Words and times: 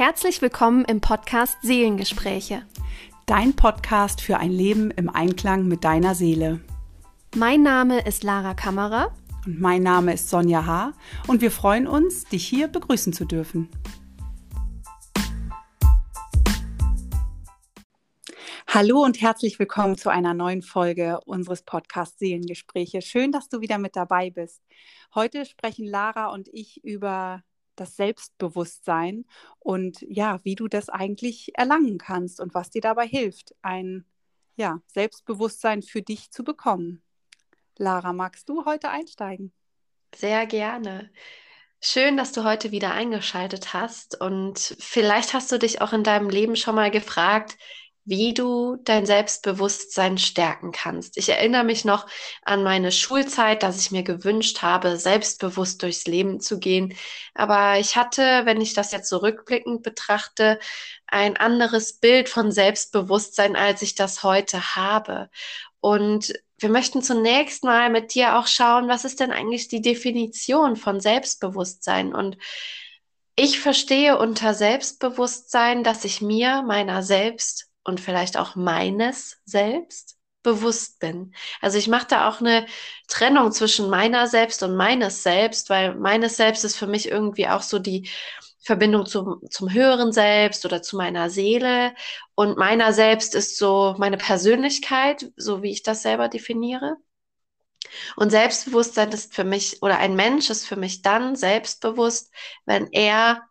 Herzlich 0.00 0.40
willkommen 0.40 0.86
im 0.86 1.02
Podcast 1.02 1.58
Seelengespräche. 1.60 2.62
Dein 3.26 3.54
Podcast 3.54 4.22
für 4.22 4.38
ein 4.38 4.50
Leben 4.50 4.90
im 4.90 5.10
Einklang 5.10 5.68
mit 5.68 5.84
deiner 5.84 6.14
Seele. 6.14 6.60
Mein 7.36 7.62
Name 7.62 8.06
ist 8.06 8.22
Lara 8.22 8.54
Kammerer. 8.54 9.14
Und 9.44 9.60
mein 9.60 9.82
Name 9.82 10.14
ist 10.14 10.30
Sonja 10.30 10.64
H. 10.64 10.94
Und 11.26 11.42
wir 11.42 11.50
freuen 11.50 11.86
uns, 11.86 12.24
dich 12.24 12.46
hier 12.46 12.68
begrüßen 12.68 13.12
zu 13.12 13.26
dürfen. 13.26 13.68
Hallo 18.68 19.04
und 19.04 19.20
herzlich 19.20 19.58
willkommen 19.58 19.98
zu 19.98 20.08
einer 20.08 20.32
neuen 20.32 20.62
Folge 20.62 21.20
unseres 21.26 21.60
Podcasts 21.60 22.18
Seelengespräche. 22.18 23.02
Schön, 23.02 23.32
dass 23.32 23.50
du 23.50 23.60
wieder 23.60 23.76
mit 23.76 23.96
dabei 23.96 24.30
bist. 24.30 24.62
Heute 25.14 25.44
sprechen 25.44 25.86
Lara 25.86 26.28
und 26.28 26.48
ich 26.54 26.82
über 26.84 27.42
das 27.80 27.96
Selbstbewusstsein 27.96 29.24
und 29.58 30.02
ja, 30.02 30.40
wie 30.44 30.54
du 30.54 30.68
das 30.68 30.88
eigentlich 30.88 31.52
erlangen 31.56 31.98
kannst 31.98 32.40
und 32.40 32.54
was 32.54 32.70
dir 32.70 32.82
dabei 32.82 33.06
hilft, 33.06 33.54
ein 33.62 34.04
ja, 34.56 34.80
Selbstbewusstsein 34.86 35.82
für 35.82 36.02
dich 36.02 36.30
zu 36.30 36.44
bekommen. 36.44 37.02
Lara, 37.78 38.12
magst 38.12 38.48
du 38.48 38.66
heute 38.66 38.90
einsteigen? 38.90 39.52
Sehr 40.14 40.44
gerne. 40.46 41.10
Schön, 41.80 42.18
dass 42.18 42.32
du 42.32 42.44
heute 42.44 42.72
wieder 42.72 42.92
eingeschaltet 42.92 43.72
hast 43.72 44.20
und 44.20 44.58
vielleicht 44.78 45.32
hast 45.32 45.50
du 45.50 45.58
dich 45.58 45.80
auch 45.80 45.94
in 45.94 46.04
deinem 46.04 46.28
Leben 46.28 46.56
schon 46.56 46.74
mal 46.74 46.90
gefragt, 46.90 47.56
wie 48.10 48.34
du 48.34 48.76
dein 48.84 49.06
Selbstbewusstsein 49.06 50.18
stärken 50.18 50.72
kannst. 50.72 51.16
Ich 51.16 51.28
erinnere 51.28 51.62
mich 51.62 51.84
noch 51.84 52.08
an 52.42 52.64
meine 52.64 52.90
Schulzeit, 52.90 53.62
dass 53.62 53.78
ich 53.80 53.92
mir 53.92 54.02
gewünscht 54.02 54.62
habe, 54.62 54.96
selbstbewusst 54.96 55.80
durchs 55.84 56.06
Leben 56.06 56.40
zu 56.40 56.58
gehen. 56.58 56.92
Aber 57.34 57.78
ich 57.78 57.94
hatte, 57.96 58.42
wenn 58.46 58.60
ich 58.60 58.74
das 58.74 58.90
jetzt 58.90 59.08
zurückblickend 59.08 59.84
so 59.84 59.90
betrachte, 59.90 60.58
ein 61.06 61.36
anderes 61.36 61.94
Bild 62.00 62.28
von 62.28 62.50
Selbstbewusstsein, 62.50 63.54
als 63.54 63.80
ich 63.80 63.94
das 63.94 64.24
heute 64.24 64.74
habe. 64.74 65.30
Und 65.78 66.32
wir 66.58 66.68
möchten 66.68 67.02
zunächst 67.02 67.62
mal 67.62 67.90
mit 67.90 68.14
dir 68.14 68.36
auch 68.38 68.48
schauen, 68.48 68.88
was 68.88 69.04
ist 69.04 69.20
denn 69.20 69.30
eigentlich 69.30 69.68
die 69.68 69.82
Definition 69.82 70.74
von 70.74 71.00
Selbstbewusstsein? 71.00 72.12
Und 72.12 72.38
ich 73.36 73.60
verstehe 73.60 74.18
unter 74.18 74.52
Selbstbewusstsein, 74.52 75.84
dass 75.84 76.04
ich 76.04 76.20
mir 76.20 76.62
meiner 76.62 77.04
selbst 77.04 77.69
und 77.90 78.00
vielleicht 78.00 78.38
auch 78.38 78.56
meines 78.56 79.38
selbst 79.44 80.16
bewusst 80.42 81.00
bin. 81.00 81.34
Also 81.60 81.76
ich 81.76 81.88
mache 81.88 82.06
da 82.08 82.28
auch 82.28 82.40
eine 82.40 82.66
Trennung 83.08 83.52
zwischen 83.52 83.90
meiner 83.90 84.26
selbst 84.26 84.62
und 84.62 84.74
meines 84.76 85.22
selbst, 85.22 85.68
weil 85.68 85.94
meines 85.96 86.36
selbst 86.36 86.64
ist 86.64 86.76
für 86.76 86.86
mich 86.86 87.08
irgendwie 87.10 87.48
auch 87.48 87.62
so 87.62 87.78
die 87.78 88.08
Verbindung 88.62 89.06
zum, 89.06 89.40
zum 89.50 89.72
höheren 89.72 90.12
Selbst 90.12 90.64
oder 90.64 90.82
zu 90.82 90.96
meiner 90.96 91.30
Seele. 91.30 91.94
Und 92.34 92.58
meiner 92.58 92.92
selbst 92.92 93.34
ist 93.34 93.58
so 93.58 93.94
meine 93.98 94.16
Persönlichkeit, 94.16 95.30
so 95.36 95.62
wie 95.62 95.70
ich 95.70 95.82
das 95.82 96.02
selber 96.02 96.28
definiere. 96.28 96.96
Und 98.16 98.30
Selbstbewusstsein 98.30 99.10
ist 99.10 99.34
für 99.34 99.44
mich, 99.44 99.82
oder 99.82 99.98
ein 99.98 100.14
Mensch 100.14 100.50
ist 100.50 100.66
für 100.66 100.76
mich 100.76 101.02
dann 101.02 101.36
selbstbewusst, 101.36 102.32
wenn 102.64 102.88
er 102.92 103.42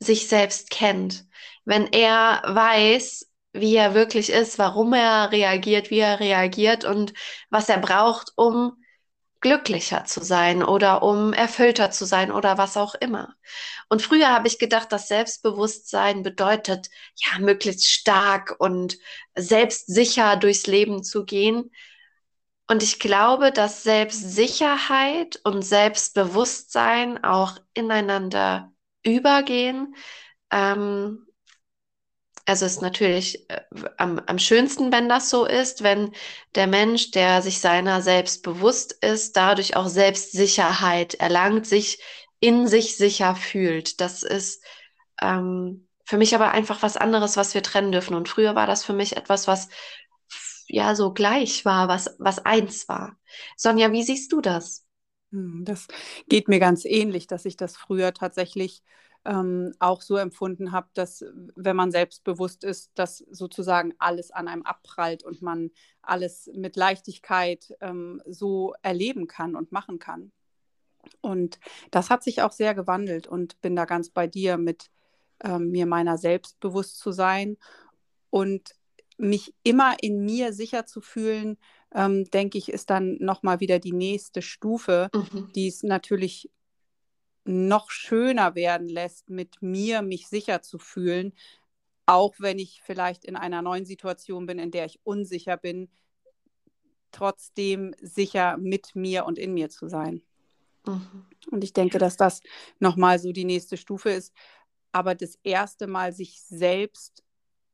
sich 0.00 0.28
selbst 0.28 0.70
kennt, 0.70 1.26
wenn 1.64 1.86
er 1.92 2.42
weiß, 2.46 3.28
wie 3.52 3.76
er 3.76 3.94
wirklich 3.94 4.30
ist, 4.30 4.58
warum 4.58 4.92
er 4.92 5.32
reagiert, 5.32 5.90
wie 5.90 5.98
er 6.00 6.20
reagiert 6.20 6.84
und 6.84 7.12
was 7.50 7.68
er 7.68 7.78
braucht, 7.78 8.32
um 8.36 8.76
glücklicher 9.40 10.04
zu 10.04 10.22
sein 10.24 10.62
oder 10.64 11.02
um 11.02 11.32
erfüllter 11.32 11.90
zu 11.90 12.04
sein 12.04 12.32
oder 12.32 12.58
was 12.58 12.76
auch 12.76 12.94
immer. 12.96 13.34
Und 13.88 14.02
früher 14.02 14.28
habe 14.28 14.48
ich 14.48 14.58
gedacht, 14.58 14.90
dass 14.92 15.08
Selbstbewusstsein 15.08 16.22
bedeutet, 16.22 16.88
ja, 17.14 17.38
möglichst 17.38 17.88
stark 17.88 18.56
und 18.58 18.98
selbstsicher 19.36 20.36
durchs 20.36 20.66
Leben 20.66 21.04
zu 21.04 21.24
gehen. 21.24 21.70
Und 22.66 22.82
ich 22.82 22.98
glaube, 22.98 23.52
dass 23.52 23.82
Selbstsicherheit 23.82 25.40
und 25.44 25.62
Selbstbewusstsein 25.62 27.22
auch 27.24 27.56
ineinander 27.74 28.72
übergehen. 29.04 29.94
Ähm, 30.50 31.27
also 32.48 32.64
es 32.64 32.72
ist 32.76 32.82
natürlich 32.82 33.48
äh, 33.50 33.60
am, 33.98 34.20
am 34.26 34.38
schönsten, 34.38 34.90
wenn 34.90 35.08
das 35.08 35.28
so 35.30 35.44
ist, 35.44 35.82
wenn 35.82 36.12
der 36.54 36.66
Mensch, 36.66 37.10
der 37.10 37.42
sich 37.42 37.60
seiner 37.60 38.00
selbst 38.02 38.42
bewusst 38.42 38.92
ist, 39.04 39.36
dadurch 39.36 39.76
auch 39.76 39.88
Selbstsicherheit 39.88 41.14
erlangt, 41.14 41.66
sich 41.66 42.02
in 42.40 42.66
sich 42.66 42.96
sicher 42.96 43.34
fühlt. 43.36 44.00
Das 44.00 44.22
ist 44.22 44.64
ähm, 45.20 45.86
für 46.04 46.16
mich 46.16 46.34
aber 46.34 46.52
einfach 46.52 46.82
was 46.82 46.96
anderes, 46.96 47.36
was 47.36 47.52
wir 47.54 47.62
trennen 47.62 47.92
dürfen. 47.92 48.14
Und 48.14 48.28
früher 48.30 48.54
war 48.54 48.66
das 48.66 48.84
für 48.84 48.94
mich 48.94 49.16
etwas, 49.16 49.46
was 49.46 49.68
ja 50.68 50.94
so 50.94 51.12
gleich 51.12 51.64
war, 51.66 51.88
was, 51.88 52.16
was 52.18 52.38
eins 52.38 52.88
war. 52.88 53.16
Sonja, 53.56 53.92
wie 53.92 54.02
siehst 54.02 54.32
du 54.32 54.40
das? 54.40 54.86
Hm, 55.32 55.64
das 55.66 55.86
geht 56.28 56.48
mir 56.48 56.60
ganz 56.60 56.86
ähnlich, 56.86 57.26
dass 57.26 57.44
ich 57.44 57.56
das 57.58 57.76
früher 57.76 58.14
tatsächlich 58.14 58.82
ähm, 59.28 59.74
auch 59.78 60.00
so 60.00 60.16
empfunden 60.16 60.72
habe, 60.72 60.88
dass 60.94 61.22
wenn 61.54 61.76
man 61.76 61.90
selbstbewusst 61.90 62.64
ist, 62.64 62.90
dass 62.94 63.18
sozusagen 63.18 63.94
alles 63.98 64.30
an 64.30 64.48
einem 64.48 64.62
abprallt 64.62 65.22
und 65.22 65.42
man 65.42 65.70
alles 66.00 66.50
mit 66.54 66.76
Leichtigkeit 66.76 67.76
ähm, 67.80 68.22
so 68.26 68.74
erleben 68.82 69.26
kann 69.26 69.54
und 69.54 69.70
machen 69.70 69.98
kann. 69.98 70.32
Und 71.20 71.60
das 71.90 72.08
hat 72.08 72.24
sich 72.24 72.40
auch 72.40 72.52
sehr 72.52 72.74
gewandelt 72.74 73.26
und 73.26 73.60
bin 73.60 73.76
da 73.76 73.84
ganz 73.84 74.08
bei 74.08 74.26
dir 74.26 74.56
mit 74.56 74.90
ähm, 75.44 75.70
mir 75.70 75.84
meiner 75.84 76.16
selbst 76.16 76.58
bewusst 76.58 76.98
zu 76.98 77.12
sein 77.12 77.58
und 78.30 78.74
mich 79.18 79.54
immer 79.62 79.96
in 80.00 80.24
mir 80.24 80.54
sicher 80.54 80.86
zu 80.86 81.02
fühlen, 81.02 81.58
ähm, 81.94 82.24
denke 82.30 82.56
ich, 82.56 82.72
ist 82.72 82.88
dann 82.88 83.18
nochmal 83.20 83.60
wieder 83.60 83.78
die 83.78 83.92
nächste 83.92 84.40
Stufe, 84.40 85.10
mhm. 85.12 85.52
die 85.54 85.68
es 85.68 85.82
natürlich 85.82 86.50
noch 87.48 87.90
schöner 87.90 88.54
werden 88.54 88.88
lässt, 88.88 89.30
mit 89.30 89.62
mir 89.62 90.02
mich 90.02 90.28
sicher 90.28 90.60
zu 90.60 90.78
fühlen, 90.78 91.32
auch 92.04 92.34
wenn 92.38 92.58
ich 92.58 92.82
vielleicht 92.84 93.24
in 93.24 93.36
einer 93.36 93.62
neuen 93.62 93.86
Situation 93.86 94.46
bin, 94.46 94.58
in 94.58 94.70
der 94.70 94.84
ich 94.84 95.00
unsicher 95.02 95.56
bin, 95.56 95.90
trotzdem 97.10 97.94
sicher 98.02 98.58
mit 98.58 98.94
mir 98.94 99.24
und 99.24 99.38
in 99.38 99.54
mir 99.54 99.70
zu 99.70 99.88
sein. 99.88 100.22
Mhm. 100.86 101.26
Und 101.50 101.64
ich 101.64 101.72
denke, 101.72 101.98
dass 101.98 102.18
das 102.18 102.42
nochmal 102.80 103.18
so 103.18 103.32
die 103.32 103.46
nächste 103.46 103.78
Stufe 103.78 104.10
ist. 104.10 104.34
Aber 104.92 105.14
das 105.14 105.38
erste 105.42 105.86
Mal 105.86 106.12
sich 106.12 106.42
selbst, 106.42 107.24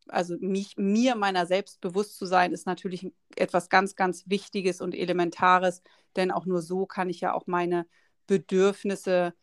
also 0.06 0.36
mich, 0.38 0.76
mir 0.76 1.16
meiner 1.16 1.46
selbst 1.46 1.80
bewusst 1.80 2.16
zu 2.16 2.26
sein, 2.26 2.52
ist 2.52 2.66
natürlich 2.66 3.10
etwas 3.34 3.68
ganz, 3.68 3.96
ganz 3.96 4.24
Wichtiges 4.26 4.80
und 4.80 4.94
Elementares, 4.94 5.82
denn 6.14 6.30
auch 6.30 6.46
nur 6.46 6.62
so 6.62 6.86
kann 6.86 7.10
ich 7.10 7.20
ja 7.20 7.32
auch 7.34 7.46
meine 7.46 7.86
Bedürfnisse 8.26 9.34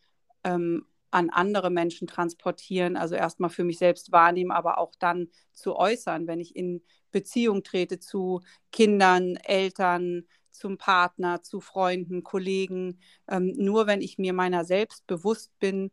ähm, 0.44 0.86
an 1.10 1.28
andere 1.30 1.70
Menschen 1.70 2.06
transportieren, 2.06 2.96
also 2.96 3.14
erstmal 3.14 3.50
für 3.50 3.64
mich 3.64 3.78
selbst 3.78 4.12
wahrnehmen, 4.12 4.50
aber 4.50 4.78
auch 4.78 4.92
dann 4.98 5.28
zu 5.52 5.76
äußern, 5.76 6.26
wenn 6.26 6.40
ich 6.40 6.56
in 6.56 6.82
Beziehung 7.10 7.62
trete 7.62 7.98
zu 7.98 8.40
Kindern, 8.72 9.36
Eltern, 9.36 10.26
zum 10.50 10.78
Partner, 10.78 11.42
zu 11.42 11.60
Freunden, 11.60 12.22
Kollegen. 12.22 13.00
Ähm, 13.28 13.52
nur 13.56 13.86
wenn 13.86 14.00
ich 14.00 14.18
mir 14.18 14.32
meiner 14.32 14.64
selbst 14.64 15.06
bewusst 15.06 15.58
bin, 15.58 15.90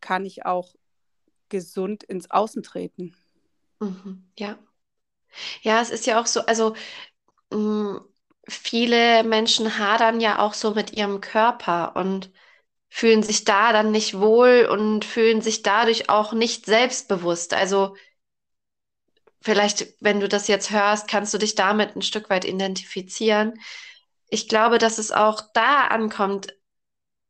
kann 0.00 0.24
ich 0.24 0.44
auch 0.46 0.74
gesund 1.48 2.02
ins 2.02 2.30
Außen 2.30 2.62
treten. 2.62 3.14
Mhm, 3.80 4.24
ja. 4.38 4.58
Ja, 5.62 5.80
es 5.80 5.90
ist 5.90 6.06
ja 6.06 6.20
auch 6.20 6.26
so, 6.26 6.40
also 6.46 6.74
mh, 7.52 7.58
mm, 7.58 8.08
viele 8.48 9.24
Menschen 9.24 9.78
hadern 9.78 10.20
ja 10.20 10.38
auch 10.38 10.54
so 10.54 10.74
mit 10.74 10.92
ihrem 10.92 11.20
Körper 11.20 11.96
und 11.96 12.30
fühlen 12.96 13.22
sich 13.22 13.44
da 13.44 13.74
dann 13.74 13.90
nicht 13.90 14.18
wohl 14.20 14.66
und 14.70 15.04
fühlen 15.04 15.42
sich 15.42 15.60
dadurch 15.60 16.08
auch 16.08 16.32
nicht 16.32 16.64
selbstbewusst. 16.64 17.52
Also 17.52 17.94
vielleicht, 19.42 19.88
wenn 20.00 20.18
du 20.18 20.28
das 20.28 20.48
jetzt 20.48 20.70
hörst, 20.70 21.06
kannst 21.06 21.34
du 21.34 21.36
dich 21.36 21.54
damit 21.54 21.94
ein 21.94 22.00
Stück 22.00 22.30
weit 22.30 22.46
identifizieren. 22.46 23.60
Ich 24.30 24.48
glaube, 24.48 24.78
dass 24.78 24.96
es 24.96 25.12
auch 25.12 25.42
da 25.52 25.88
ankommt, 25.88 26.56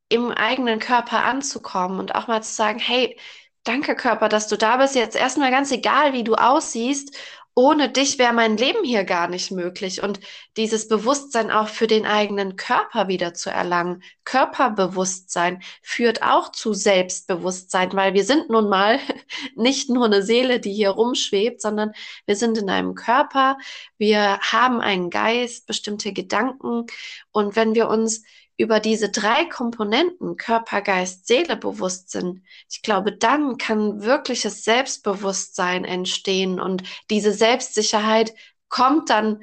im 0.08 0.30
eigenen 0.30 0.78
Körper 0.78 1.24
anzukommen 1.24 1.98
und 1.98 2.14
auch 2.14 2.28
mal 2.28 2.44
zu 2.44 2.54
sagen, 2.54 2.78
hey, 2.78 3.18
danke 3.64 3.96
Körper, 3.96 4.28
dass 4.28 4.46
du 4.46 4.56
da 4.56 4.76
bist. 4.76 4.94
Jetzt 4.94 5.16
erstmal 5.16 5.50
ganz 5.50 5.72
egal, 5.72 6.12
wie 6.12 6.22
du 6.22 6.36
aussiehst 6.36 7.18
ohne 7.58 7.88
dich 7.88 8.18
wäre 8.18 8.34
mein 8.34 8.58
Leben 8.58 8.84
hier 8.84 9.04
gar 9.04 9.28
nicht 9.28 9.50
möglich. 9.50 10.02
Und 10.02 10.20
dieses 10.58 10.88
Bewusstsein 10.88 11.50
auch 11.50 11.68
für 11.68 11.86
den 11.86 12.04
eigenen 12.04 12.56
Körper 12.56 13.08
wieder 13.08 13.32
zu 13.32 13.48
erlangen, 13.48 14.02
Körperbewusstsein 14.24 15.62
führt 15.82 16.22
auch 16.22 16.52
zu 16.52 16.74
Selbstbewusstsein, 16.74 17.94
weil 17.94 18.12
wir 18.12 18.24
sind 18.24 18.50
nun 18.50 18.68
mal 18.68 19.00
nicht 19.56 19.88
nur 19.88 20.04
eine 20.04 20.22
Seele, 20.22 20.60
die 20.60 20.74
hier 20.74 20.90
rumschwebt, 20.90 21.62
sondern 21.62 21.92
wir 22.26 22.36
sind 22.36 22.58
in 22.58 22.68
einem 22.68 22.94
Körper, 22.94 23.56
wir 23.96 24.38
haben 24.40 24.82
einen 24.82 25.08
Geist, 25.08 25.66
bestimmte 25.66 26.12
Gedanken. 26.12 26.84
Und 27.32 27.56
wenn 27.56 27.74
wir 27.74 27.88
uns 27.88 28.22
über 28.58 28.80
diese 28.80 29.10
drei 29.10 29.44
Komponenten, 29.44 30.36
Körper, 30.36 30.80
Geist, 30.80 31.26
Seele 31.26 31.56
bewusst 31.56 32.10
sind, 32.10 32.42
ich 32.70 32.82
glaube, 32.82 33.12
dann 33.12 33.58
kann 33.58 34.02
wirkliches 34.02 34.64
Selbstbewusstsein 34.64 35.84
entstehen 35.84 36.58
und 36.60 36.82
diese 37.10 37.32
Selbstsicherheit 37.32 38.34
kommt 38.68 39.10
dann, 39.10 39.42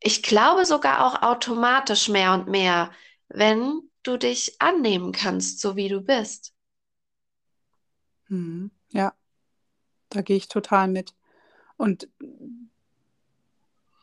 ich 0.00 0.22
glaube 0.22 0.64
sogar 0.66 1.06
auch 1.06 1.22
automatisch 1.22 2.08
mehr 2.08 2.32
und 2.32 2.48
mehr, 2.48 2.92
wenn 3.28 3.80
du 4.02 4.16
dich 4.16 4.60
annehmen 4.60 5.12
kannst, 5.12 5.60
so 5.60 5.76
wie 5.76 5.88
du 5.88 6.00
bist. 6.00 6.52
Mhm. 8.28 8.70
Ja, 8.90 9.14
da 10.08 10.22
gehe 10.22 10.36
ich 10.36 10.48
total 10.48 10.88
mit. 10.88 11.14
Und 11.76 12.08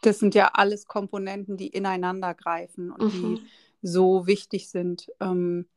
das 0.02 0.20
sind 0.20 0.36
ja 0.36 0.52
alles 0.54 0.86
Komponenten, 0.88 1.58
die 1.58 1.68
ineinander 1.68 2.34
greifen 2.34 2.92
und 2.92 3.14
mhm. 3.14 3.36
die 3.36 3.48
so 3.82 4.28
wichtig 4.28 4.70
sind, 4.70 5.12
ähm, 5.20 5.68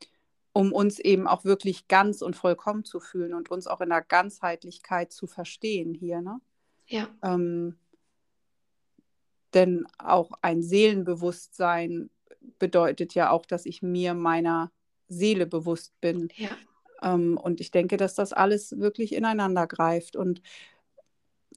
um 0.52 0.72
uns 0.72 0.98
eben 0.98 1.26
auch 1.26 1.44
wirklich 1.44 1.88
ganz 1.88 2.22
und 2.22 2.36
vollkommen 2.36 2.84
zu 2.84 3.00
fühlen 3.00 3.34
und 3.34 3.50
uns 3.50 3.66
auch 3.66 3.80
in 3.80 3.88
der 3.88 4.02
Ganzheitlichkeit 4.02 5.12
zu 5.12 5.26
verstehen 5.26 5.94
hier. 5.94 6.20
Ne? 6.20 6.40
Ja. 6.86 7.08
Ähm, 7.22 7.76
denn 9.54 9.86
auch 9.98 10.32
ein 10.40 10.62
Seelenbewusstsein 10.62 12.10
bedeutet 12.58 13.14
ja 13.14 13.30
auch, 13.30 13.46
dass 13.46 13.66
ich 13.66 13.82
mir 13.82 14.14
meiner 14.14 14.72
Seele 15.08 15.46
bewusst 15.46 15.98
bin. 16.00 16.28
Ja. 16.36 16.50
Ähm, 17.02 17.38
und 17.38 17.60
ich 17.60 17.70
denke, 17.70 17.96
dass 17.96 18.14
das 18.14 18.32
alles 18.32 18.78
wirklich 18.78 19.14
ineinander 19.14 19.66
greift 19.66 20.16
und 20.16 20.42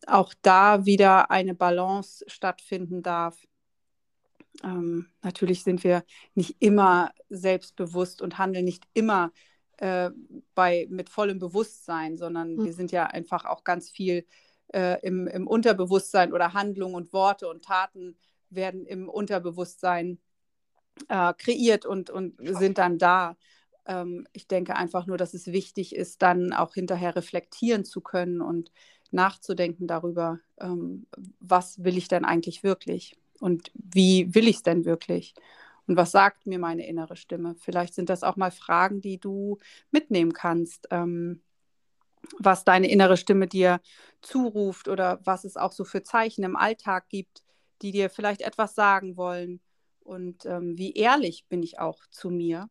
auch 0.07 0.33
da 0.41 0.85
wieder 0.85 1.31
eine 1.31 1.55
Balance 1.55 2.23
stattfinden 2.27 3.01
darf. 3.01 3.47
Ähm, 4.63 5.07
natürlich 5.21 5.63
sind 5.63 5.83
wir 5.83 6.03
nicht 6.33 6.57
immer 6.59 7.11
selbstbewusst 7.29 8.21
und 8.21 8.37
handeln 8.37 8.65
nicht 8.65 8.83
immer 8.93 9.31
äh, 9.77 10.11
bei, 10.53 10.87
mit 10.89 11.09
vollem 11.09 11.39
Bewusstsein, 11.39 12.17
sondern 12.17 12.55
mhm. 12.55 12.65
wir 12.65 12.73
sind 12.73 12.91
ja 12.91 13.05
einfach 13.05 13.45
auch 13.45 13.63
ganz 13.63 13.89
viel 13.89 14.25
äh, 14.73 14.99
im, 15.01 15.27
im 15.27 15.47
Unterbewusstsein 15.47 16.33
oder 16.33 16.53
Handlungen 16.53 16.95
und 16.95 17.13
Worte 17.13 17.49
und 17.49 17.65
Taten 17.65 18.17
werden 18.49 18.85
im 18.85 19.09
Unterbewusstsein 19.09 20.19
äh, 21.09 21.33
kreiert 21.33 21.85
und, 21.85 22.09
und 22.09 22.35
sind 22.39 22.77
dann 22.77 22.97
da. 22.97 23.37
Ähm, 23.85 24.27
ich 24.33 24.47
denke 24.47 24.75
einfach 24.75 25.05
nur, 25.07 25.17
dass 25.17 25.33
es 25.33 25.47
wichtig 25.47 25.95
ist, 25.95 26.21
dann 26.21 26.53
auch 26.53 26.73
hinterher 26.73 27.15
reflektieren 27.15 27.85
zu 27.85 28.01
können 28.01 28.41
und 28.41 28.71
nachzudenken 29.11 29.87
darüber, 29.87 30.39
ähm, 30.59 31.07
was 31.39 31.83
will 31.83 31.97
ich 31.97 32.07
denn 32.07 32.25
eigentlich 32.25 32.63
wirklich 32.63 33.17
und 33.39 33.71
wie 33.73 34.33
will 34.33 34.47
ich 34.47 34.57
es 34.57 34.63
denn 34.63 34.85
wirklich 34.85 35.33
und 35.87 35.97
was 35.97 36.11
sagt 36.11 36.47
mir 36.47 36.59
meine 36.59 36.87
innere 36.87 37.15
Stimme. 37.15 37.55
Vielleicht 37.59 37.93
sind 37.93 38.09
das 38.09 38.23
auch 38.23 38.35
mal 38.35 38.51
Fragen, 38.51 39.01
die 39.01 39.19
du 39.19 39.57
mitnehmen 39.91 40.33
kannst. 40.33 40.87
Ähm, 40.91 41.41
was 42.39 42.63
deine 42.63 42.89
innere 42.89 43.17
Stimme 43.17 43.47
dir 43.47 43.79
zuruft 44.21 44.87
oder 44.87 45.19
was 45.23 45.43
es 45.43 45.57
auch 45.57 45.71
so 45.71 45.83
für 45.83 46.01
Zeichen 46.01 46.43
im 46.43 46.55
Alltag 46.55 47.07
gibt, 47.09 47.43
die 47.81 47.91
dir 47.91 48.09
vielleicht 48.09 48.41
etwas 48.41 48.73
sagen 48.73 49.15
wollen 49.15 49.61
und 49.99 50.45
ähm, 50.45 50.77
wie 50.77 50.93
ehrlich 50.93 51.45
bin 51.49 51.61
ich 51.61 51.79
auch 51.79 51.99
zu 52.09 52.31
mir. 52.31 52.69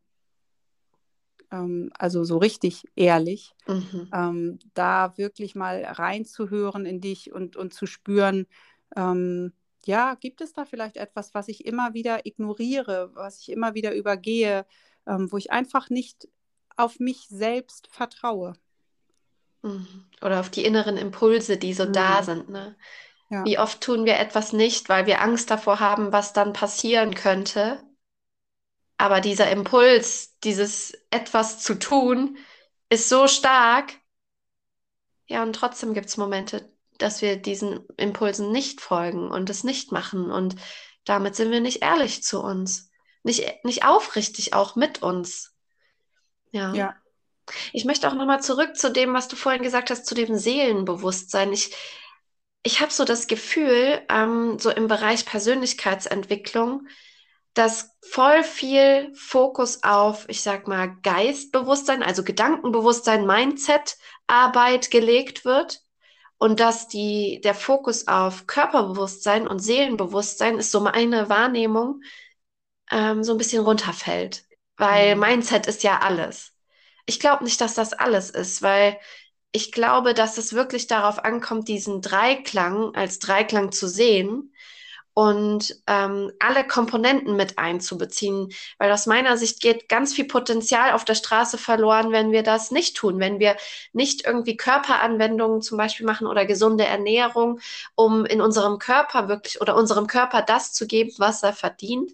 Ähm, 1.51 1.89
also 1.97 2.25
so 2.25 2.37
richtig 2.37 2.83
ehrlich, 2.95 3.53
mhm. 3.67 4.09
ähm, 4.13 4.59
da 4.73 5.17
wirklich 5.17 5.55
mal 5.55 5.83
reinzuhören 5.83 6.85
in 6.85 6.99
dich 6.99 7.31
und, 7.31 7.55
und 7.55 7.73
zu 7.73 7.85
spüren, 7.85 8.47
ähm, 8.95 9.53
ja, 9.87 10.15
gibt 10.15 10.41
es 10.41 10.53
da 10.53 10.65
vielleicht 10.65 10.97
etwas, 10.97 11.33
was 11.33 11.47
ich 11.47 11.65
immer 11.65 11.93
wieder 11.93 12.25
ignoriere, 12.25 13.11
was 13.13 13.39
ich 13.39 13.49
immer 13.49 13.73
wieder 13.73 13.93
übergehe, 13.93 14.65
ähm, 15.07 15.31
wo 15.31 15.37
ich 15.37 15.51
einfach 15.51 15.89
nicht 15.89 16.27
auf 16.77 16.99
mich 16.99 17.27
selbst 17.29 17.87
vertraue. 17.87 18.53
Mhm. 19.61 20.05
Oder 20.21 20.39
auf 20.39 20.49
die 20.49 20.65
inneren 20.65 20.97
Impulse, 20.97 21.57
die 21.57 21.73
so 21.73 21.85
mhm. 21.85 21.93
da 21.93 22.23
sind. 22.23 22.49
Ne? 22.49 22.75
Ja. 23.29 23.43
Wie 23.45 23.57
oft 23.57 23.81
tun 23.81 24.05
wir 24.05 24.19
etwas 24.19 24.53
nicht, 24.53 24.89
weil 24.89 25.05
wir 25.05 25.21
Angst 25.21 25.49
davor 25.49 25.79
haben, 25.79 26.11
was 26.11 26.33
dann 26.33 26.53
passieren 26.53 27.15
könnte. 27.15 27.83
Aber 28.97 29.19
dieser 29.19 29.49
Impuls, 29.51 30.37
dieses 30.39 30.93
etwas 31.09 31.61
zu 31.61 31.75
tun, 31.75 32.37
ist 32.89 33.09
so 33.09 33.27
stark. 33.27 33.93
Ja, 35.27 35.43
und 35.43 35.53
trotzdem 35.53 35.93
gibt 35.93 36.07
es 36.07 36.17
Momente, 36.17 36.71
dass 36.97 37.21
wir 37.21 37.37
diesen 37.37 37.85
Impulsen 37.97 38.51
nicht 38.51 38.81
folgen 38.81 39.31
und 39.31 39.49
es 39.49 39.63
nicht 39.63 39.91
machen. 39.91 40.31
Und 40.31 40.55
damit 41.05 41.35
sind 41.35 41.51
wir 41.51 41.59
nicht 41.59 41.81
ehrlich 41.81 42.23
zu 42.23 42.41
uns. 42.41 42.89
Nicht, 43.23 43.63
nicht 43.63 43.85
aufrichtig 43.85 44.53
auch 44.53 44.75
mit 44.75 45.01
uns. 45.01 45.53
Ja. 46.51 46.73
ja. 46.73 46.95
Ich 47.73 47.85
möchte 47.85 48.07
auch 48.07 48.13
nochmal 48.13 48.41
zurück 48.41 48.75
zu 48.75 48.91
dem, 48.91 49.13
was 49.13 49.27
du 49.27 49.35
vorhin 49.35 49.61
gesagt 49.61 49.89
hast, 49.89 50.05
zu 50.05 50.15
dem 50.15 50.37
Seelenbewusstsein. 50.37 51.51
Ich, 51.53 51.75
ich 52.63 52.81
habe 52.81 52.91
so 52.91 53.05
das 53.05 53.27
Gefühl, 53.27 54.01
ähm, 54.09 54.57
so 54.59 54.69
im 54.71 54.87
Bereich 54.87 55.25
Persönlichkeitsentwicklung, 55.25 56.87
dass 57.53 57.91
voll 58.01 58.43
viel 58.43 59.13
Fokus 59.15 59.83
auf, 59.83 60.27
ich 60.27 60.41
sag 60.41 60.67
mal, 60.67 60.95
Geistbewusstsein, 61.01 62.03
also 62.03 62.23
Gedankenbewusstsein, 62.23 63.25
Mindset-Arbeit 63.25 64.91
gelegt 64.91 65.45
wird. 65.45 65.81
Und 66.37 66.59
dass 66.59 66.87
die, 66.87 67.41
der 67.43 67.55
Fokus 67.55 68.07
auf 68.07 68.47
Körperbewusstsein 68.47 69.47
und 69.47 69.59
Seelenbewusstsein 69.59 70.57
ist 70.57 70.71
so 70.71 70.81
meine 70.81 71.29
Wahrnehmung, 71.29 72.01
ähm, 72.91 73.23
so 73.23 73.31
ein 73.31 73.37
bisschen 73.37 73.63
runterfällt. 73.63 74.45
Weil 74.77 75.15
mhm. 75.15 75.21
Mindset 75.21 75.67
ist 75.67 75.83
ja 75.83 75.99
alles. 75.99 76.53
Ich 77.05 77.19
glaube 77.19 77.43
nicht, 77.43 77.61
dass 77.61 77.75
das 77.75 77.93
alles 77.93 78.29
ist, 78.29 78.61
weil 78.61 78.97
ich 79.51 79.71
glaube, 79.71 80.13
dass 80.13 80.37
es 80.37 80.53
wirklich 80.53 80.87
darauf 80.87 81.19
ankommt, 81.23 81.69
diesen 81.69 82.01
Dreiklang 82.01 82.93
als 82.95 83.19
Dreiklang 83.19 83.71
zu 83.71 83.87
sehen 83.87 84.53
und 85.15 85.73
ähm, 85.87 86.29
alle 86.39 86.67
Komponenten 86.67 87.37
mit 87.37 87.57
einzubeziehen, 87.57 88.51
weil 88.77 88.91
aus 88.91 89.05
meiner 89.05 89.37
Sicht 89.37 89.61
geht 89.61 89.87
ganz 89.87 90.13
viel 90.13 90.25
Potenzial 90.25 90.91
auf 90.91 91.05
der 91.05 91.15
Straße 91.15 91.57
verloren, 91.57 92.11
wenn 92.11 92.33
wir 92.33 92.43
das 92.43 92.69
nicht 92.69 92.97
tun, 92.97 93.17
wenn 93.21 93.39
wir 93.39 93.55
nicht 93.93 94.25
irgendwie 94.27 94.57
Körperanwendungen 94.57 95.61
zum 95.61 95.77
Beispiel 95.77 96.05
machen 96.05 96.27
oder 96.27 96.45
gesunde 96.45 96.83
Ernährung, 96.83 97.61
um 97.95 98.25
in 98.25 98.41
unserem 98.41 98.77
Körper 98.77 99.29
wirklich 99.29 99.61
oder 99.61 99.77
unserem 99.77 100.07
Körper 100.07 100.41
das 100.41 100.73
zu 100.73 100.85
geben, 100.85 101.13
was 101.17 101.43
er 101.43 101.53
verdient. 101.53 102.11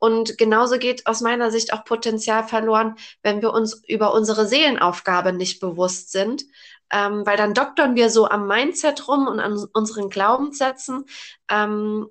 Und 0.00 0.36
genauso 0.36 0.78
geht 0.78 1.06
aus 1.06 1.20
meiner 1.20 1.52
Sicht 1.52 1.72
auch 1.72 1.84
Potenzial 1.84 2.42
verloren, 2.42 2.96
wenn 3.22 3.42
wir 3.42 3.52
uns 3.52 3.80
über 3.86 4.12
unsere 4.12 4.48
Seelenaufgabe 4.48 5.32
nicht 5.32 5.60
bewusst 5.60 6.10
sind, 6.10 6.46
ähm, 6.92 7.24
weil 7.24 7.36
dann 7.36 7.54
doktern 7.54 7.94
wir 7.94 8.10
so 8.10 8.28
am 8.28 8.48
Mindset 8.48 9.06
rum 9.06 9.28
und 9.28 9.38
an 9.38 9.56
unseren 9.72 10.10
Glaubenssätzen. 10.10 11.04
Ähm, 11.48 12.08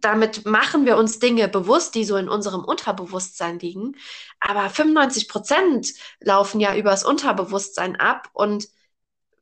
damit 0.00 0.46
machen 0.46 0.86
wir 0.86 0.96
uns 0.96 1.18
Dinge 1.18 1.48
bewusst, 1.48 1.94
die 1.94 2.04
so 2.04 2.16
in 2.16 2.28
unserem 2.28 2.64
Unterbewusstsein 2.64 3.58
liegen. 3.58 3.96
Aber 4.40 4.70
95 4.70 5.28
Prozent 5.28 5.92
laufen 6.20 6.60
ja 6.60 6.74
übers 6.76 7.04
Unterbewusstsein 7.04 7.96
ab 7.96 8.28
und 8.32 8.68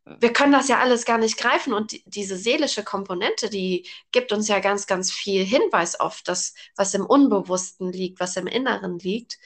wir 0.04 0.32
können 0.32 0.52
das 0.52 0.68
ja 0.68 0.78
alles 0.78 1.04
gar 1.04 1.18
nicht 1.18 1.36
greifen. 1.38 1.72
Und 1.72 1.92
die, 1.92 2.02
diese 2.06 2.36
seelische 2.36 2.84
Komponente, 2.84 3.50
die 3.50 3.86
gibt 4.12 4.32
uns 4.32 4.48
ja 4.48 4.60
ganz, 4.60 4.86
ganz 4.86 5.10
viel 5.12 5.44
Hinweis 5.44 5.98
auf 5.98 6.22
das, 6.22 6.54
was 6.76 6.94
im 6.94 7.04
Unbewussten 7.06 7.92
liegt, 7.92 8.20
was 8.20 8.36
im 8.36 8.46
Inneren 8.46 8.98
liegt. 8.98 9.38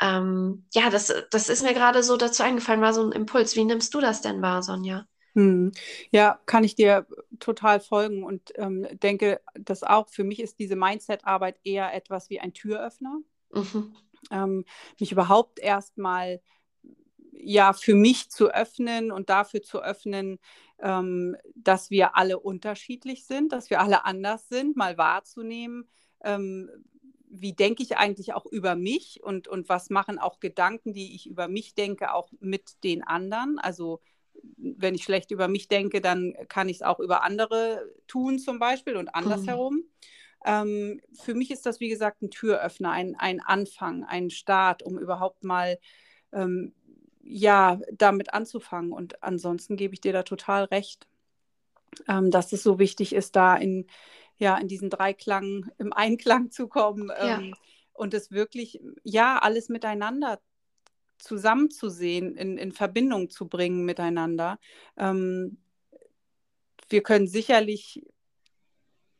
Ähm, 0.00 0.66
ja, 0.74 0.90
das, 0.90 1.12
das 1.30 1.48
ist 1.48 1.62
mir 1.62 1.74
gerade 1.74 2.02
so 2.02 2.16
dazu 2.16 2.42
eingefallen, 2.42 2.80
war 2.82 2.94
so 2.94 3.02
ein 3.04 3.12
Impuls. 3.12 3.56
Wie 3.56 3.64
nimmst 3.64 3.94
du 3.94 4.00
das 4.00 4.20
denn 4.22 4.42
wahr, 4.42 4.62
Sonja? 4.62 5.06
Hm. 5.34 5.72
Ja, 6.10 6.40
kann 6.46 6.64
ich 6.64 6.74
dir 6.74 7.06
total 7.40 7.80
folgen 7.80 8.22
und 8.22 8.52
ähm, 8.56 8.86
denke, 9.02 9.40
dass 9.54 9.82
auch 9.82 10.08
für 10.08 10.24
mich 10.24 10.40
ist 10.40 10.58
diese 10.58 10.76
Mindset-Arbeit 10.76 11.58
eher 11.64 11.94
etwas 11.94 12.28
wie 12.30 12.40
ein 12.40 12.52
Türöffner. 12.52 13.20
Mhm. 13.52 13.96
Ähm, 14.30 14.64
mich 15.00 15.12
überhaupt 15.12 15.58
erstmal 15.58 16.40
ja 17.32 17.72
für 17.72 17.94
mich 17.94 18.30
zu 18.30 18.50
öffnen 18.50 19.10
und 19.10 19.30
dafür 19.30 19.62
zu 19.62 19.82
öffnen, 19.82 20.38
ähm, 20.78 21.36
dass 21.54 21.90
wir 21.90 22.16
alle 22.16 22.38
unterschiedlich 22.38 23.26
sind, 23.26 23.52
dass 23.52 23.70
wir 23.70 23.80
alle 23.80 24.04
anders 24.04 24.48
sind, 24.48 24.76
mal 24.76 24.96
wahrzunehmen. 24.98 25.88
Ähm, 26.22 26.70
wie 27.34 27.54
denke 27.54 27.82
ich 27.82 27.96
eigentlich 27.96 28.34
auch 28.34 28.44
über 28.44 28.74
mich 28.74 29.22
und, 29.22 29.48
und 29.48 29.68
was 29.68 29.88
machen 29.88 30.18
auch 30.18 30.38
Gedanken, 30.38 30.92
die 30.92 31.14
ich 31.14 31.26
über 31.26 31.48
mich 31.48 31.74
denke, 31.74 32.12
auch 32.12 32.30
mit 32.40 32.84
den 32.84 33.02
anderen? 33.02 33.58
Also 33.58 34.00
wenn 34.56 34.94
ich 34.94 35.04
schlecht 35.04 35.30
über 35.30 35.48
mich 35.48 35.68
denke, 35.68 36.00
dann 36.00 36.34
kann 36.48 36.68
ich 36.68 36.76
es 36.76 36.82
auch 36.82 37.00
über 37.00 37.22
andere 37.22 37.92
tun 38.06 38.38
zum 38.38 38.58
Beispiel 38.58 38.96
und 38.96 39.14
andersherum. 39.14 39.74
Mhm. 39.76 39.84
Ähm, 40.44 41.00
für 41.12 41.34
mich 41.34 41.50
ist 41.50 41.66
das, 41.66 41.80
wie 41.80 41.88
gesagt, 41.88 42.22
ein 42.22 42.30
Türöffner, 42.30 42.90
ein, 42.90 43.14
ein 43.16 43.40
Anfang, 43.40 44.04
ein 44.04 44.30
Start, 44.30 44.82
um 44.82 44.98
überhaupt 44.98 45.44
mal 45.44 45.78
ähm, 46.32 46.74
ja, 47.22 47.80
damit 47.92 48.34
anzufangen. 48.34 48.92
Und 48.92 49.22
ansonsten 49.22 49.76
gebe 49.76 49.94
ich 49.94 50.00
dir 50.00 50.12
da 50.12 50.22
total 50.22 50.64
recht, 50.64 51.06
ähm, 52.08 52.30
dass 52.30 52.52
es 52.52 52.62
so 52.62 52.78
wichtig 52.78 53.14
ist, 53.14 53.36
da 53.36 53.56
in, 53.56 53.86
ja, 54.38 54.56
in 54.58 54.68
diesen 54.68 54.90
Dreiklang, 54.90 55.70
im 55.78 55.92
Einklang 55.92 56.50
zu 56.50 56.68
kommen. 56.68 57.08
Ja. 57.08 57.38
Ähm, 57.38 57.54
und 57.92 58.14
es 58.14 58.32
wirklich, 58.32 58.80
ja, 59.04 59.38
alles 59.38 59.68
miteinander 59.68 60.40
zusammenzusehen, 61.22 62.36
in, 62.36 62.58
in 62.58 62.72
Verbindung 62.72 63.30
zu 63.30 63.48
bringen 63.48 63.84
miteinander. 63.84 64.58
Ähm, 64.96 65.58
wir 66.88 67.02
können 67.02 67.26
sicherlich 67.26 68.04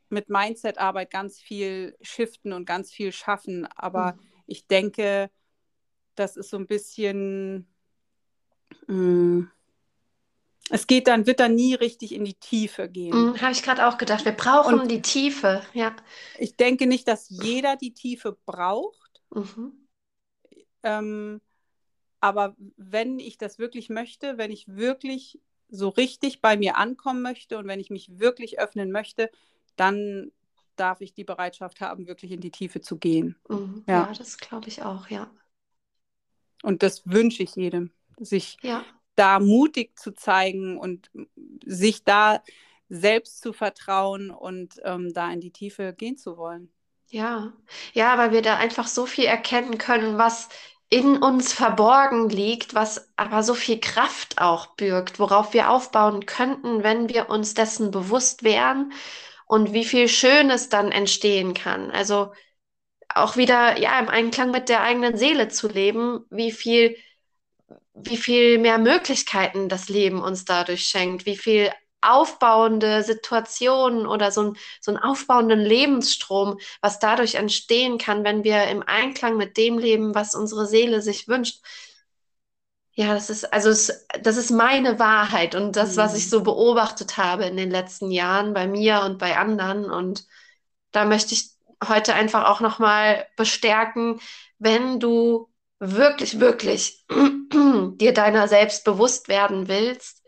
mit 0.09 0.29
Mindset-Arbeit 0.29 1.09
ganz 1.09 1.39
viel 1.39 1.97
shiften 2.01 2.53
und 2.53 2.65
ganz 2.65 2.91
viel 2.91 3.11
schaffen, 3.11 3.65
aber 3.75 4.13
mhm. 4.13 4.19
ich 4.45 4.67
denke, 4.67 5.31
das 6.15 6.37
ist 6.37 6.49
so 6.49 6.57
ein 6.57 6.67
bisschen, 6.67 7.67
mh, 8.87 8.95
mm, 8.95 9.51
es 10.69 10.87
geht 10.87 11.07
dann, 11.07 11.27
wird 11.27 11.41
dann 11.41 11.55
nie 11.55 11.73
richtig 11.73 12.13
in 12.13 12.23
die 12.23 12.35
Tiefe 12.35 12.87
gehen. 12.87 13.13
Mhm, 13.13 13.41
Habe 13.41 13.51
ich 13.51 13.63
gerade 13.63 13.85
auch 13.85 13.97
gedacht, 13.97 14.23
wir 14.23 14.31
brauchen 14.31 14.79
und 14.79 14.89
die 14.89 15.01
Tiefe, 15.01 15.61
ja. 15.73 15.93
Ich 16.37 16.55
denke 16.55 16.87
nicht, 16.87 17.07
dass 17.07 17.27
jeder 17.29 17.75
die 17.75 17.93
Tiefe 17.93 18.37
braucht. 18.45 19.21
Mhm. 19.29 19.87
Ähm, 20.83 21.41
aber 22.23 22.55
wenn 22.77 23.19
ich 23.19 23.37
das 23.37 23.59
wirklich 23.59 23.89
möchte, 23.89 24.37
wenn 24.37 24.49
ich 24.49 24.65
wirklich 24.69 25.41
so 25.67 25.89
richtig 25.89 26.39
bei 26.39 26.55
mir 26.55 26.77
ankommen 26.77 27.21
möchte 27.21 27.57
und 27.57 27.67
wenn 27.67 27.81
ich 27.81 27.89
mich 27.89 28.17
wirklich 28.17 28.59
öffnen 28.59 28.93
möchte, 28.93 29.29
dann 29.75 30.31
darf 30.77 31.01
ich 31.01 31.13
die 31.13 31.25
Bereitschaft 31.25 31.81
haben, 31.81 32.07
wirklich 32.07 32.31
in 32.31 32.39
die 32.39 32.49
Tiefe 32.49 32.79
zu 32.79 32.97
gehen. 32.97 33.35
Mhm. 33.49 33.83
Ja. 33.89 34.05
ja, 34.05 34.13
das 34.17 34.37
glaube 34.37 34.69
ich 34.69 34.83
auch, 34.83 35.09
ja. 35.09 35.29
Und 36.61 36.81
das 36.81 37.05
wünsche 37.05 37.43
ich 37.43 37.57
jedem, 37.57 37.91
sich 38.17 38.55
ja. 38.61 38.85
da 39.15 39.41
mutig 39.41 39.99
zu 39.99 40.13
zeigen 40.13 40.77
und 40.77 41.11
sich 41.65 42.05
da 42.05 42.41
selbst 42.87 43.41
zu 43.41 43.51
vertrauen 43.51 44.31
und 44.31 44.79
ähm, 44.85 45.11
da 45.11 45.29
in 45.29 45.41
die 45.41 45.51
Tiefe 45.51 45.91
gehen 45.91 46.15
zu 46.15 46.37
wollen. 46.37 46.71
Ja, 47.09 47.51
ja, 47.91 48.17
weil 48.17 48.31
wir 48.31 48.41
da 48.41 48.55
einfach 48.55 48.87
so 48.87 49.05
viel 49.05 49.25
erkennen 49.25 49.77
können, 49.77 50.17
was 50.17 50.47
in 50.93 51.17
uns 51.17 51.53
verborgen 51.53 52.29
liegt, 52.29 52.75
was 52.75 53.11
aber 53.15 53.41
so 53.41 53.55
viel 53.55 53.79
Kraft 53.79 54.39
auch 54.39 54.75
birgt, 54.75 55.17
worauf 55.17 55.51
wir 55.55 55.71
aufbauen 55.71 56.27
könnten, 56.27 56.83
wenn 56.83 57.09
wir 57.09 57.29
uns 57.31 57.55
dessen 57.55 57.89
bewusst 57.89 58.43
wären 58.43 58.93
und 59.47 59.73
wie 59.73 59.85
viel 59.85 60.07
Schönes 60.07 60.69
dann 60.69 60.91
entstehen 60.91 61.55
kann. 61.55 61.89
Also 61.89 62.31
auch 63.09 63.37
wieder 63.37 63.79
ja 63.79 63.97
im 63.99 64.07
Einklang 64.07 64.51
mit 64.51 64.69
der 64.69 64.83
eigenen 64.83 65.17
Seele 65.17 65.47
zu 65.47 65.67
leben, 65.67 66.25
wie 66.29 66.51
viel 66.51 66.95
wie 67.95 68.17
viel 68.17 68.59
mehr 68.59 68.77
Möglichkeiten 68.77 69.69
das 69.69 69.89
Leben 69.89 70.21
uns 70.21 70.45
dadurch 70.45 70.85
schenkt, 70.85 71.25
wie 71.25 71.37
viel 71.37 71.71
aufbauende 72.03 73.03
Situationen 73.03 74.07
oder 74.07 74.31
so, 74.31 74.43
ein, 74.43 74.57
so 74.81 74.91
einen 74.91 75.01
aufbauenden 75.01 75.59
Lebensstrom, 75.59 76.59
was 76.81 76.99
dadurch 76.99 77.35
entstehen 77.35 77.97
kann, 77.97 78.23
wenn 78.23 78.43
wir 78.43 78.65
im 78.65 78.83
Einklang 78.83 79.37
mit 79.37 79.57
dem 79.57 79.77
leben, 79.77 80.15
was 80.15 80.35
unsere 80.35 80.67
Seele 80.67 81.01
sich 81.01 81.27
wünscht. 81.27 81.61
Ja, 82.95 83.13
das 83.13 83.29
ist, 83.29 83.51
also 83.51 83.69
es, 83.69 84.05
das 84.21 84.37
ist 84.37 84.51
meine 84.51 84.99
Wahrheit 84.99 85.55
und 85.55 85.75
das, 85.75 85.93
mhm. 85.93 85.97
was 85.97 86.15
ich 86.15 86.25
mhm. 86.25 86.29
so 86.29 86.43
beobachtet 86.43 87.17
habe 87.17 87.45
in 87.45 87.57
den 87.57 87.71
letzten 87.71 88.11
Jahren 88.11 88.53
bei 88.53 88.67
mir 88.67 89.01
und 89.01 89.17
bei 89.17 89.37
anderen. 89.37 89.89
Und 89.89 90.25
da 90.91 91.05
möchte 91.05 91.33
ich 91.33 91.49
heute 91.87 92.13
einfach 92.13 92.45
auch 92.45 92.59
nochmal 92.59 93.25
bestärken, 93.35 94.19
wenn 94.59 94.99
du 94.99 95.49
wirklich, 95.79 96.39
wirklich 96.39 97.05
dir 97.11 98.13
deiner 98.13 98.47
selbst 98.47 98.85
bewusst 98.85 99.27
werden 99.27 99.67
willst, 99.67 100.22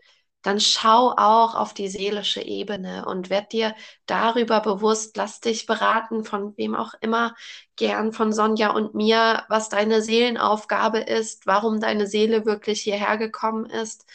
dann 0.46 0.60
schau 0.60 1.10
auch 1.16 1.56
auf 1.56 1.74
die 1.74 1.88
seelische 1.88 2.40
Ebene 2.40 3.04
und 3.04 3.30
werd 3.30 3.52
dir 3.52 3.74
darüber 4.06 4.60
bewusst, 4.60 5.16
lass 5.16 5.40
dich 5.40 5.66
beraten 5.66 6.24
von 6.24 6.56
wem 6.56 6.76
auch 6.76 6.94
immer, 7.00 7.34
gern 7.74 8.12
von 8.12 8.32
Sonja 8.32 8.70
und 8.70 8.94
mir, 8.94 9.44
was 9.48 9.68
deine 9.68 10.02
Seelenaufgabe 10.02 11.00
ist, 11.00 11.46
warum 11.46 11.80
deine 11.80 12.06
Seele 12.06 12.46
wirklich 12.46 12.82
hierher 12.82 13.18
gekommen 13.18 13.66
ist. 13.66 14.06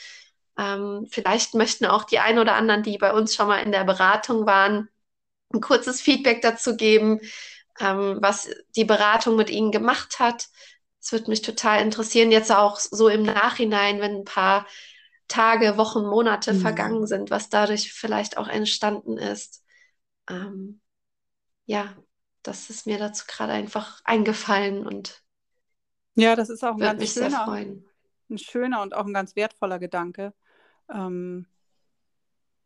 Ähm, 0.58 1.06
vielleicht 1.12 1.54
möchten 1.54 1.86
auch 1.86 2.06
die 2.06 2.20
ein 2.20 2.40
oder 2.40 2.56
anderen, 2.56 2.84
die 2.84 2.98
bei 2.98 3.14
uns 3.14 3.36
schon 3.36 3.48
mal 3.48 3.60
in 3.60 3.74
der 3.74 3.84
Beratung 3.84 4.46
waren, 4.46 4.88
ein 5.54 5.60
kurzes 5.60 6.00
Feedback 6.00 6.42
dazu 6.42 6.78
geben, 6.78 7.20
ähm, 7.82 8.20
was 8.22 8.50
die 8.78 8.86
Beratung 8.86 9.36
mit 9.36 9.50
ihnen 9.50 9.72
gemacht 9.72 10.20
hat. 10.20 10.48
Es 11.02 11.12
würde 11.12 11.30
mich 11.30 11.42
total 11.42 11.82
interessieren, 11.82 12.32
jetzt 12.32 12.54
auch 12.54 12.80
so 12.80 13.10
im 13.10 13.24
Nachhinein, 13.24 14.00
wenn 14.00 14.20
ein 14.20 14.26
paar 14.26 14.66
Tage, 15.32 15.78
Wochen, 15.78 16.04
Monate 16.04 16.54
mhm. 16.54 16.60
vergangen 16.60 17.08
sind, 17.08 17.32
was 17.32 17.50
dadurch 17.50 17.94
vielleicht 17.94 18.38
auch 18.38 18.50
entstanden 18.50 19.18
ist. 19.18 19.64
Ähm, 20.30 20.82
ja, 21.66 21.96
das 22.44 22.70
ist 22.70 22.86
mir 22.86 22.98
dazu 22.98 23.26
gerade 23.28 23.54
einfach 23.54 24.02
eingefallen 24.04 24.86
und 24.86 25.24
ja, 26.16 26.36
das 26.36 26.50
ist 26.50 26.64
auch 26.64 26.74
ein 26.74 26.80
ganz 26.80 27.14
schöner, 27.14 27.48
ein 27.48 28.38
schöner 28.38 28.82
und 28.82 28.94
auch 28.94 29.06
ein 29.06 29.14
ganz 29.14 29.38
wertvoller 29.38 29.80
Gedanke. 29.80 30.34
Ähm, 30.94 31.48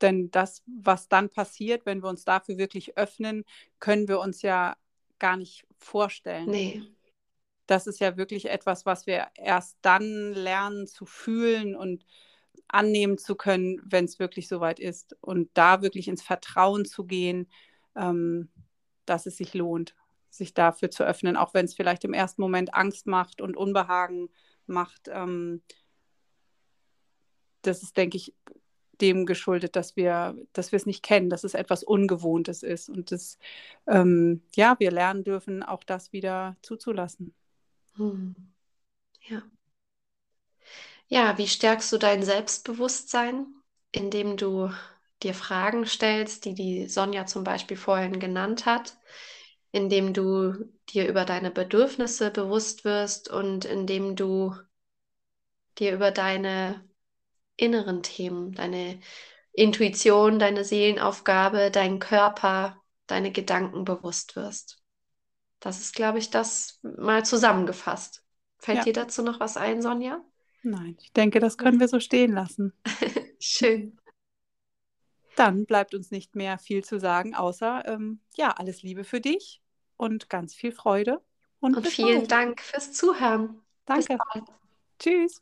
denn 0.02 0.32
das, 0.32 0.64
was 0.66 1.08
dann 1.08 1.30
passiert, 1.30 1.86
wenn 1.86 2.02
wir 2.02 2.10
uns 2.10 2.26
dafür 2.26 2.58
wirklich 2.58 2.98
öffnen, 2.98 3.46
können 3.80 4.08
wir 4.08 4.20
uns 4.20 4.42
ja 4.42 4.76
gar 5.20 5.38
nicht 5.38 5.68
vorstellen. 5.78 6.50
Nee. 6.50 6.82
Das 7.68 7.86
ist 7.86 8.00
ja 8.00 8.18
wirklich 8.18 8.50
etwas, 8.50 8.86
was 8.88 9.06
wir 9.06 9.28
erst 9.36 9.78
dann 9.82 10.34
lernen 10.34 10.88
zu 10.88 11.06
fühlen 11.06 11.76
und 11.76 12.04
annehmen 12.68 13.18
zu 13.18 13.36
können, 13.36 13.82
wenn 13.86 14.06
es 14.06 14.20
wirklich 14.20 14.48
soweit 14.48 14.80
ist. 14.80 15.16
Und 15.22 15.50
da 15.54 15.82
wirklich 15.82 16.08
ins 16.08 16.22
Vertrauen 16.22 16.86
zu 16.86 17.06
gehen, 17.06 17.48
ähm, 17.96 18.50
dass 19.06 19.26
es 19.26 19.38
sich 19.38 19.54
lohnt, 19.54 19.96
sich 20.30 20.54
dafür 20.54 20.92
zu 20.92 21.04
öffnen, 21.04 21.38
auch 21.38 21.54
wenn 21.54 21.66
es 21.66 21.76
vielleicht 21.76 22.04
im 22.04 22.14
ersten 22.14 22.42
Moment 22.42 22.74
Angst 22.74 23.08
macht 23.08 23.42
und 23.42 23.58
Unbehagen 23.58 24.30
macht. 24.68 25.10
Ähm, 25.10 25.62
das 27.62 27.84
ist, 27.84 27.98
denke 27.98 28.18
ich, 28.18 28.34
dem 29.02 29.26
geschuldet, 29.26 29.76
dass 29.76 29.96
wir, 29.96 30.36
dass 30.54 30.72
wir 30.72 30.78
es 30.78 30.86
nicht 30.86 31.04
kennen, 31.04 31.30
dass 31.30 31.44
es 31.44 31.54
etwas 31.54 31.84
Ungewohntes 31.84 32.64
ist 32.64 32.90
und 32.90 33.12
das, 33.12 33.38
ähm, 33.88 34.42
ja, 34.56 34.76
wir 34.80 34.92
lernen 34.92 35.24
dürfen, 35.24 35.64
auch 35.64 35.84
das 35.84 36.14
wieder 36.14 36.56
zuzulassen. 36.62 37.34
Hm. 37.96 38.36
Ja. 39.22 39.44
Ja, 41.08 41.38
wie 41.38 41.48
stärkst 41.48 41.92
du 41.92 41.98
dein 41.98 42.24
Selbstbewusstsein, 42.24 43.48
indem 43.92 44.38
du 44.38 44.72
dir 45.24 45.34
Fragen 45.34 45.86
stellst, 45.86 46.46
die 46.46 46.54
die 46.56 46.88
Sonja 46.88 47.26
zum 47.26 47.44
Beispiel 47.44 47.78
vorhin 47.78 48.20
genannt 48.20 48.66
hat, 48.66 48.98
indem 49.72 50.14
du 50.14 50.54
dir 50.90 51.08
über 51.08 51.26
deine 51.26 51.52
Bedürfnisse 51.52 52.32
bewusst 52.32 52.86
wirst 52.86 53.30
und 53.30 53.66
indem 53.66 54.16
du 54.16 54.56
dir 55.78 55.94
über 55.94 56.12
deine 56.12 56.88
inneren 57.58 58.04
Themen, 58.04 58.54
deine 58.54 59.00
Intuition, 59.54 60.40
deine 60.40 60.64
Seelenaufgabe, 60.66 61.72
deinen 61.72 62.00
Körper, 62.00 62.82
deine 63.08 63.32
Gedanken 63.32 63.86
bewusst 63.86 64.36
wirst. 64.36 64.82
Das 65.60 65.80
ist, 65.80 65.96
glaube 65.96 66.20
ich, 66.20 66.30
das 66.30 66.80
mal 66.84 67.26
zusammengefasst. 67.26 68.24
Fällt 68.58 68.80
ja. 68.80 68.84
dir 68.84 68.94
dazu 68.94 69.24
noch 69.24 69.40
was 69.40 69.58
ein, 69.58 69.82
Sonja? 69.82 70.24
Nein, 70.66 70.98
ich 71.00 71.14
denke, 71.14 71.40
das 71.40 71.60
können 71.60 71.80
wir 71.80 71.88
so 71.88 72.00
stehen 72.00 72.34
lassen. 72.34 72.74
Schön. 73.40 74.00
Dann 75.36 75.68
bleibt 75.68 75.94
uns 75.94 76.10
nicht 76.10 76.36
mehr 76.36 76.58
viel 76.58 76.84
zu 76.84 77.00
sagen, 77.00 77.36
außer 77.36 77.88
ähm, 77.88 78.20
ja, 78.36 78.50
alles 78.50 78.82
Liebe 78.82 79.04
für 79.04 79.22
dich 79.22 79.62
und 79.96 80.28
ganz 80.28 80.56
viel 80.56 80.72
Freude. 80.72 81.22
Und, 81.60 81.78
und 81.78 81.88
vielen 81.88 82.22
bald. 82.22 82.32
Dank 82.32 82.62
fürs 82.62 82.94
Zuhören. 82.94 83.62
Danke. 83.86 84.18
Tschüss. 84.98 85.40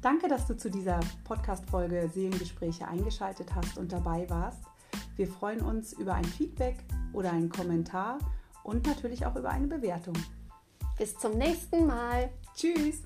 Danke, 0.00 0.28
dass 0.28 0.46
du 0.46 0.56
zu 0.56 0.70
dieser 0.70 1.00
Podcast-Folge 1.24 2.08
Seelengespräche 2.14 2.86
eingeschaltet 2.86 3.52
hast 3.52 3.78
und 3.78 3.90
dabei 3.90 4.30
warst. 4.30 4.62
Wir 5.16 5.28
freuen 5.28 5.60
uns 5.60 5.92
über 5.92 6.14
ein 6.14 6.24
Feedback 6.24 6.76
oder 7.12 7.32
einen 7.32 7.48
Kommentar 7.48 8.18
und 8.62 8.86
natürlich 8.86 9.26
auch 9.26 9.36
über 9.36 9.50
eine 9.50 9.66
Bewertung. 9.66 10.14
Bis 10.98 11.16
zum 11.16 11.38
nächsten 11.38 11.86
Mal. 11.86 12.30
Tschüss. 12.54 13.02